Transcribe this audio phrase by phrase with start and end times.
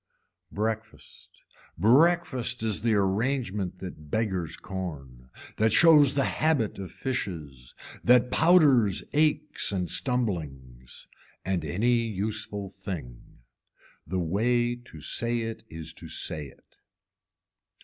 [0.51, 1.29] Breakfast,
[1.77, 9.03] breakfast is the arrangement that beggars corn, that shows the habit of fishes, that powders
[9.13, 11.05] aches and stumblings,
[11.45, 13.41] and any useful thing.
[14.07, 16.77] The way to say it is to say it.